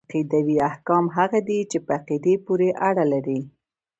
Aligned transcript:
عقيدوي 0.07 0.55
احکام 0.69 1.05
هغه 1.17 1.39
دي 1.47 1.59
چي 1.71 1.77
په 1.85 1.91
عقيدې 1.99 2.33
پوري 2.45 2.69
اړه 2.87 3.03
لري. 3.13 3.39